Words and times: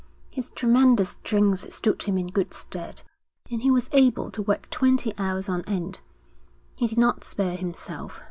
His 0.31 0.49
tremendous 0.55 1.09
strength 1.11 1.71
stood 1.71 2.01
him 2.01 2.17
in 2.17 2.29
good 2.29 2.55
stead, 2.55 3.03
and 3.51 3.61
he 3.61 3.69
was 3.69 3.87
able 3.93 4.31
to 4.31 4.41
work 4.41 4.67
twenty 4.71 5.13
hours 5.19 5.47
on 5.47 5.61
end. 5.67 5.99
He 6.75 6.87
did 6.87 6.97
not 6.97 7.23
spare 7.23 7.55
himself. 7.55 8.19